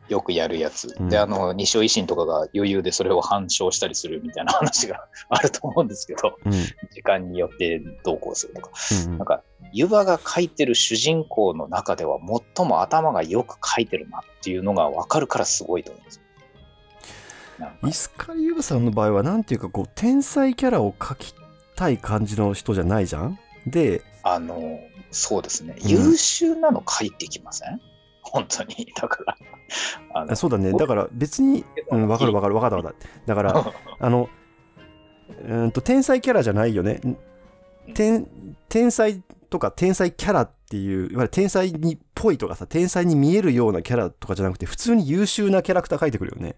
[0.08, 1.08] よくやるやつ、うん。
[1.08, 6.52] であの西尾維新とかが余裕でそれを反証したりするみたいな話があると思うんですけどうん。
[6.52, 8.70] 時間によってどうこうするとか。
[9.06, 12.18] うんなんか湯葉が書いてる主人公の中では
[12.56, 16.22] 最も頭がよく書いてるなっていうのが分かるからすごいと思うんですよ。
[17.60, 17.88] なんか。
[17.88, 21.32] イスカリユーさんの場合はなんていうかこう天才キャラを描き
[21.80, 23.38] たい感じの人じゃないじゃん？
[23.66, 24.78] であの
[25.10, 25.88] そうですね、うん。
[25.88, 27.80] 優秀なの書いてきません？
[28.22, 28.86] 本当に。
[29.00, 29.18] だか
[30.26, 30.72] らそうだね。
[30.72, 32.54] だから別にうんわかるわかる。
[32.54, 33.08] わかったわかった。
[33.26, 34.28] だからあの
[35.28, 36.92] うーんと天才キャラじゃないよね。
[36.94, 37.16] ん。
[37.94, 38.28] 天
[38.68, 46.56] 天才とか天才キャラっていういわゆる天才にっぽいとかさ天才に見えるようなキャラとかじゃなくて普通に優秀なキャラクター描いてくるよね。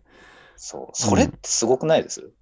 [0.57, 0.89] そう。
[0.93, 2.33] それってすごくないです、うん、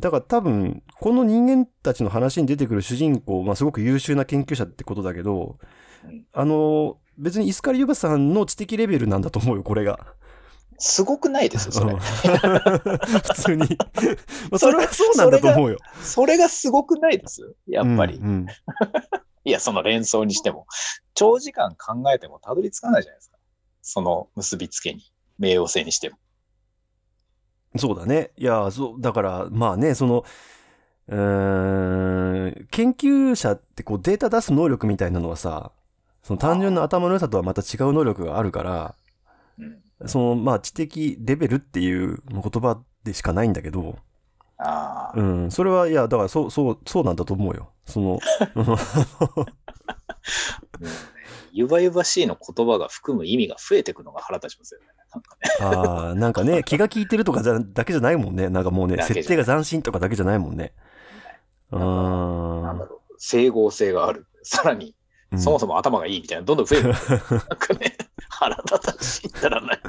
[0.00, 5.58] だから多分この人間たちの話に出てくる主人公、まあ、すごく優秀な研究者ってことだけど、
[6.04, 6.24] うん。
[6.32, 10.14] あの別にイスカリユバさんの知的レベルなんだと思うよこれが。
[10.78, 11.92] すごくないですそれ。
[11.92, 13.66] うん 普通に。
[14.50, 15.78] まあそれはそうなんだと思うよ。
[16.02, 18.46] それがすごくないですやっぱり、うんうん。
[19.44, 20.66] いやその連想にしても。
[21.14, 23.38] 長時間考えてもたどり着かないじゃないですか。
[23.82, 25.02] その結びつけに
[25.40, 26.16] 冥王星にしても
[27.78, 28.30] そうだね。
[28.36, 30.24] いや、そう、だから、まあね、その、
[31.08, 35.72] うーん、研究者ってこうデータ出す能力みたいなのはさ、
[36.22, 38.94] その単純な頭の良さとはまた違う能力があるから、
[39.58, 43.98] うんその、まあ知的レベルっていう言葉でしかないんだけど、
[44.58, 47.70] ああ、うん、それは、いや、だからそう、そう、そうなんだと思うよ。
[47.84, 48.20] その、
[51.52, 54.86] ゆばゆばしいの言葉が含む意味が増えていくのが腹立ちますよね。
[55.12, 58.48] なんかねああ、なんかね、気が利いてるとかじゃだけじゃないもんね。
[58.48, 60.72] なんかもうね、設定が斬新とかだけじゃないもんね。
[61.70, 64.26] うなんだろう、整合性がある。
[64.42, 64.94] さらに、
[65.32, 65.38] うん。
[65.38, 66.94] そもそも頭がいいみたいな、どんどん増えてくる。
[67.30, 67.96] なんかね、
[68.28, 69.80] 腹立たしいったらない。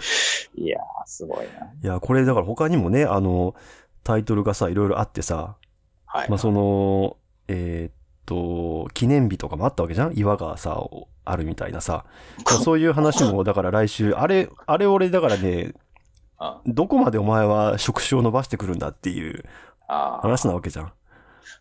[0.55, 1.71] いやー、すごいな。
[1.83, 3.55] いや、これだから他にもね、あの、
[4.03, 5.57] タイトルがさ、いろいろあってさ、
[6.05, 6.29] はい。
[6.29, 7.17] まあその、
[7.47, 7.93] えーっ
[8.25, 10.17] と、記念日とかもあったわけじゃん？
[10.17, 10.81] 岩がさ、
[11.31, 12.05] あるみたいなさ。
[12.45, 15.73] まあそういう話も、だから来週、あれ、あれ俺だからね、
[16.37, 19.43] あどこまでお前は触手を伸ばしてくるんだっていう
[19.87, 20.93] 話なわけじゃん。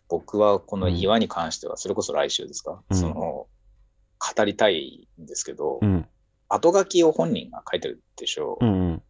[0.07, 6.07] 僕はこの岩に関しては、それこそ来週ですか、うんその、語りたいんですけど、うん。
[6.47, 8.65] 後書きを本人が書いてるでしょう。
[8.65, 9.03] うんうん。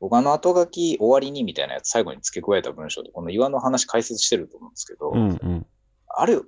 [0.00, 5.66] 僕あの後書き終わりにみたいなやつ最後に付け加えた文章で、この岩の話解説してると思うんですけど、うんうん。
[6.08, 6.38] あれ、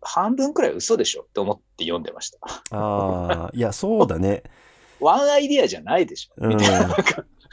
[0.00, 2.38] 半分くらい嘘でしょって思って読んでました。
[2.70, 4.42] ああ、いや、そうだね。
[5.00, 6.96] ワンアイディアじゃないでしょうんみたいな。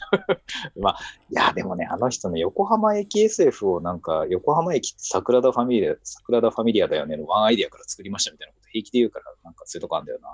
[0.79, 10.29] まあ、いや、でもね、あの人の横浜駅 SF をなんか、横浜駅って桜田ファミリア、桜田ファミリアだよねのワンアイディアから作りましたみたいなこと平気で言うから、なんかそういうとこあるんだよな。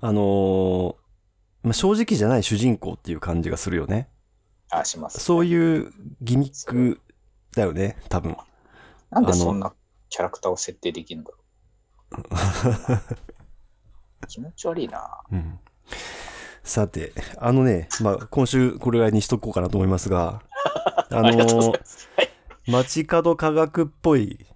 [0.00, 1.04] あのー
[1.64, 4.08] まあ、正直じゃない主人公っていう感じがするよね。
[4.70, 5.18] あ、します。
[5.20, 7.00] そういうギミック
[7.56, 8.36] だよね、多分。
[9.10, 9.72] なんでそんな
[10.14, 11.38] キャラクターを設定できるんだろ
[12.12, 12.26] う。
[14.28, 15.20] 気持ち悪いな。
[15.32, 15.58] うん
[16.62, 20.40] さて、あのね、まあ、今週これぐらいにしとこうかなと思いますが、
[21.10, 21.74] あの。
[22.66, 24.46] 街角科学っぽい、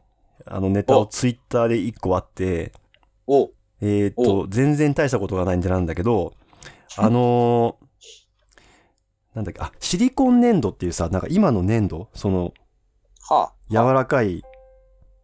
[0.47, 2.73] あのネタをツイッターで一個あって、
[3.27, 3.51] お
[3.83, 6.35] えーっと、全然大したことがないんでなんだけど、
[6.97, 7.89] あのー
[9.35, 12.55] なんだっけ、あ、シリコン粘土っていうさ、なんか今の粘土、その、
[13.29, 13.55] はあ。
[13.69, 14.43] 柔らかい、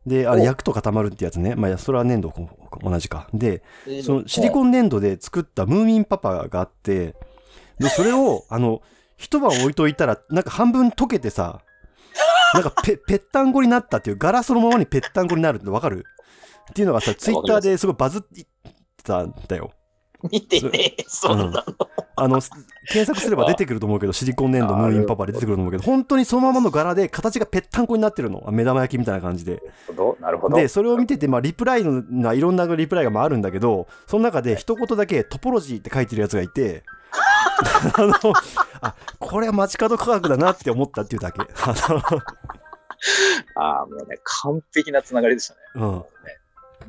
[0.07, 1.55] で、あれお焼くと固まるってやつね。
[1.55, 2.49] まあそれは粘土こ
[2.83, 3.29] 同じか。
[3.33, 7.15] で、えーそのシリコン粘土で作ったムーミンパパがあって、
[7.79, 8.83] で、それを、 あの、
[9.17, 11.61] 一晩置いといたら、なんか半分溶けてさ、
[12.53, 16.05] なんかぺ、ぺったんこになったっていう、ガラそのままにぺったんこになるってわかる？
[16.71, 18.47] っていうのがさ、ツイッターですごいバズって
[19.03, 19.71] たんだよ。
[20.31, 21.63] 見てねえ、そんなの。
[22.17, 22.41] あの、
[22.89, 28.47] 検索すれば出てくると思うけど、シリコン粘土ムーミンパパで出てくると思うけど、本当にそのままの柄で形がぺったんこになってるの。
[28.51, 29.63] 目玉焼きみたいな感じで。
[30.21, 30.57] なるほど。
[30.57, 36.85] で、それを見てて、まあ、リプライのないろんなリプライがまああるんだけど、その中で一言だけトポロジーって書いてるやつがいて、
[37.97, 38.15] あの、
[38.81, 41.41] あ、これは街角科学だなって思ったっていうだけ。
[41.41, 41.75] あ
[43.57, 45.61] ああ、もうね、完璧なつながりでしたね。
[45.75, 45.99] の、うん。
[45.99, 46.05] ね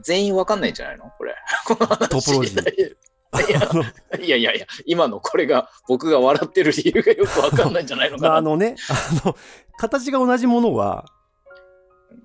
[0.02, 1.12] 全員わかんないんじゃないの？
[1.18, 1.36] これ。
[2.10, 2.96] トポロジー
[4.22, 8.30] いやいやいや今のこれが僕が笑ってる理由がよくわかんないんじゃないのかな。
[8.30, 9.36] まあ、あのね、あの、
[9.78, 11.06] 形が同じものは、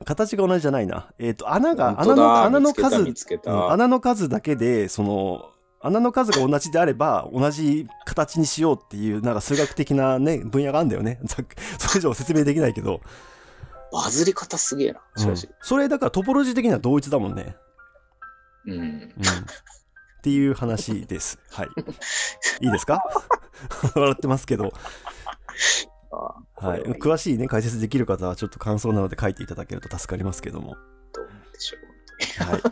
[0.05, 1.09] 形が同じじゃないな。
[1.19, 3.15] えっ、と、穴が、穴の、穴の数、うん
[3.71, 5.51] 穴の数だけで、その、
[5.83, 11.21] 穴の数が同じであれば、同じ形にしようっていう、なんか数学的なね、分野があるんだよね。
[11.27, 11.47] それ
[11.99, 13.01] 以上説明できないけど。
[13.93, 15.47] バズり方すげえな、しかし。
[15.47, 17.57] うんそれだからトポロジー的には同一だもんね。
[18.67, 18.73] うん。
[18.73, 19.15] うん、
[20.21, 21.39] っていう話です。
[21.51, 21.69] はい。
[22.61, 23.03] いいですか？
[23.97, 24.71] 笑ってますけど。
[26.11, 26.83] はい。
[27.01, 30.77] 詳しいね、解説できる方はちょっと感想なので書いていただけると助かりますけども。
[31.15, 32.51] どうでしょう。
[32.53, 32.63] はい。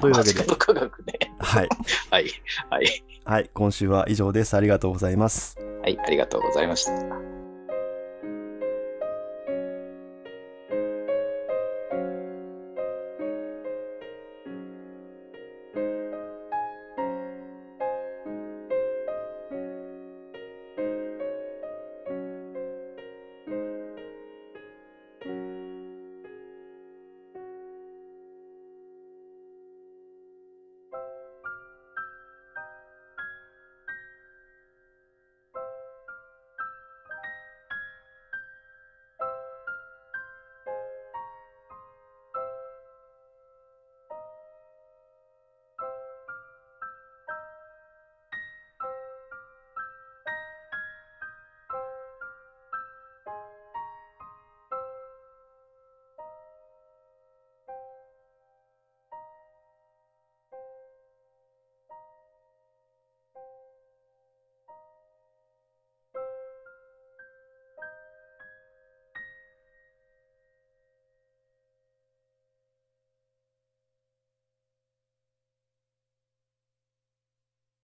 [0.00, 1.18] というわけで 科学ね。
[1.38, 1.68] はい。
[2.10, 2.26] はい。
[2.68, 3.04] はい。
[3.24, 3.50] はい。
[3.54, 4.54] 今週は以上です。
[4.56, 5.56] ありがとうございます。
[5.80, 5.98] はい。
[5.98, 7.39] ありがとうございました。